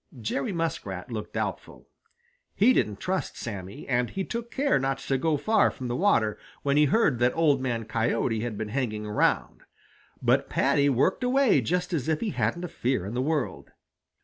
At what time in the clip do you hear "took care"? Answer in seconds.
4.23-4.79